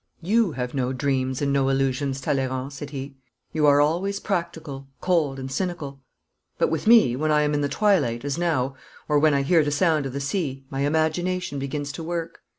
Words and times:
'You 0.23 0.53
have 0.53 0.73
no 0.73 0.93
dreams 0.93 1.43
and 1.43 1.53
no 1.53 1.69
illusions, 1.69 2.19
Talleyrand,' 2.19 2.73
said 2.73 2.89
he. 2.89 3.17
'You 3.53 3.67
are 3.67 3.79
always 3.79 4.19
practical, 4.19 4.87
cold, 4.99 5.37
and 5.37 5.51
cynical. 5.51 6.01
But 6.57 6.71
with 6.71 6.87
me, 6.87 7.15
when 7.15 7.29
I 7.31 7.43
am 7.43 7.53
in 7.53 7.61
the 7.61 7.69
twilight, 7.69 8.25
as 8.25 8.35
now, 8.35 8.75
or 9.07 9.19
when 9.19 9.35
I 9.35 9.43
hear 9.43 9.63
the 9.63 9.69
sound 9.69 10.07
of 10.07 10.13
the 10.13 10.19
sea, 10.19 10.65
my 10.71 10.79
imagination 10.79 11.59
begins 11.59 11.91
to 11.91 12.03
work. 12.03 12.41